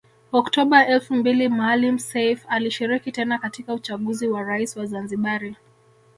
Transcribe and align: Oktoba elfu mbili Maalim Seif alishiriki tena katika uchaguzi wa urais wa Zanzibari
Oktoba 0.31 0.87
elfu 0.87 1.13
mbili 1.15 1.49
Maalim 1.49 1.97
Seif 1.99 2.45
alishiriki 2.49 3.11
tena 3.11 3.37
katika 3.39 3.73
uchaguzi 3.73 4.27
wa 4.27 4.41
urais 4.41 4.77
wa 4.77 4.85
Zanzibari 4.85 5.55